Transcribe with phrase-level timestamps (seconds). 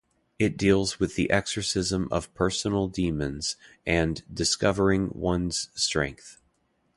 [0.39, 3.55] It deals with the exorcism of personal demons
[3.85, 6.39] and discovering one's strength.